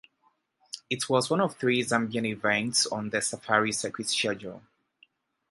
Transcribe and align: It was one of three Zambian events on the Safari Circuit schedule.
It 0.89 1.07
was 1.09 1.29
one 1.29 1.41
of 1.41 1.57
three 1.57 1.83
Zambian 1.83 2.25
events 2.25 2.87
on 2.87 3.11
the 3.11 3.21
Safari 3.21 3.71
Circuit 3.71 4.07
schedule. 4.09 4.63